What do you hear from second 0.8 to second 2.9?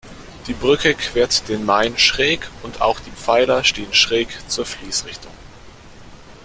quert den Main schräg und